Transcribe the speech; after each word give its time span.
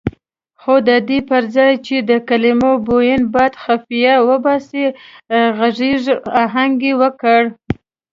خو 0.61 0.75
ددې 0.89 1.19
پرځای 1.31 1.73
چې 1.85 1.95
د 2.09 2.11
کلمو 2.29 2.71
بوین 2.87 3.21
باد 3.33 3.53
خفیه 3.63 4.15
وباسي 4.29 4.85
غږیز 5.57 6.03
اهنګ 6.43 6.75
یې 6.87 6.93
ورکړ. 7.01 7.41